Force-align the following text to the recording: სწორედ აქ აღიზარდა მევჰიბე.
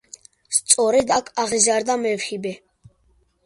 სწორედ 0.59 1.13
აქ 1.19 1.31
აღიზარდა 1.45 2.01
მევჰიბე. 2.07 2.59